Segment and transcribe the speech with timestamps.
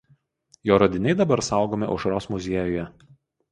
[0.69, 2.91] Jo radiniai dabar saugomi Aušros muziejuje.